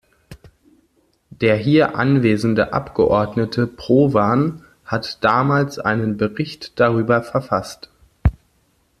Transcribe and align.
Der 1.29 1.55
hier 1.57 1.95
anwesende 1.95 2.73
Abgeordnete 2.73 3.67
Provan 3.67 4.63
hat 4.83 5.23
damals 5.23 5.77
einen 5.77 6.17
Bericht 6.17 6.79
darüber 6.79 7.21
verfasst. 7.21 7.91